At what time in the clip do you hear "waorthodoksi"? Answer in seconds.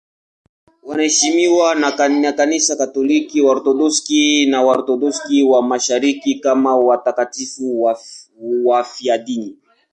3.41-4.45, 4.63-5.43